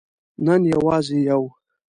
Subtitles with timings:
[0.45, 1.43] نن یوازې یو